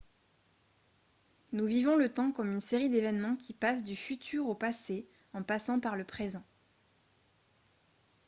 [1.53, 5.43] nous vivons le temps comme une série d'événements qui passent du futur au passé en
[5.43, 6.43] passant par le présent